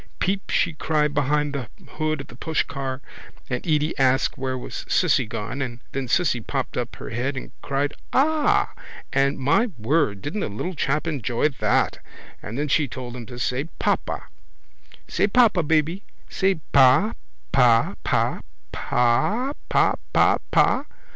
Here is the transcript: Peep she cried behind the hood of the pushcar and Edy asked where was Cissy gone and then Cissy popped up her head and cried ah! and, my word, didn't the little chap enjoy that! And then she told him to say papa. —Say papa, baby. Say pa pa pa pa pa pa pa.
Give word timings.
Peep 0.17 0.49
she 0.49 0.73
cried 0.73 1.13
behind 1.13 1.53
the 1.53 1.69
hood 1.97 2.21
of 2.21 2.25
the 2.27 2.35
pushcar 2.35 3.01
and 3.51 3.63
Edy 3.67 3.95
asked 3.99 4.35
where 4.35 4.57
was 4.57 4.83
Cissy 4.89 5.27
gone 5.27 5.61
and 5.61 5.79
then 5.91 6.07
Cissy 6.07 6.41
popped 6.41 6.75
up 6.75 6.95
her 6.95 7.11
head 7.11 7.37
and 7.37 7.51
cried 7.61 7.93
ah! 8.11 8.73
and, 9.13 9.37
my 9.37 9.67
word, 9.77 10.23
didn't 10.23 10.39
the 10.39 10.49
little 10.49 10.73
chap 10.73 11.05
enjoy 11.05 11.49
that! 11.49 11.99
And 12.41 12.57
then 12.57 12.67
she 12.67 12.87
told 12.87 13.15
him 13.15 13.27
to 13.27 13.37
say 13.37 13.65
papa. 13.77 14.23
—Say 15.07 15.27
papa, 15.27 15.61
baby. 15.61 16.01
Say 16.27 16.55
pa 16.71 17.13
pa 17.51 17.93
pa 18.03 18.41
pa 18.71 19.53
pa 19.69 19.93
pa 20.11 20.35
pa. 20.51 20.85